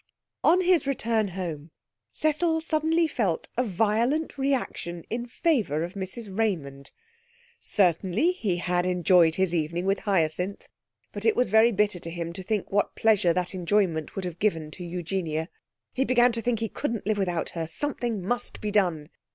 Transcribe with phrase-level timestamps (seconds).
[0.43, 1.69] On his return home,
[2.11, 6.89] Cecil suddenly felt a violent reaction in favour of Mrs Raymond.
[7.59, 10.67] Certainly he had enjoyed his evening with Hyacinth,
[11.11, 14.39] but it was very bitter to him to think what pleasure that enjoyment would have
[14.39, 15.49] given to Eugenia....
[15.93, 17.67] He began to think he couldn't live without her.
[17.67, 19.09] Something must be done.